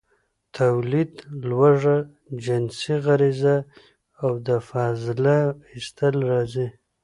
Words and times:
،توليد، 0.55 1.13
لوږه، 1.49 1.97
جنسي 2.43 2.95
غريزه 3.05 3.57
او 4.23 4.31
د 4.47 4.49
فضله 4.67 5.37
ايستل 5.71 6.15
راځي. 6.29 6.67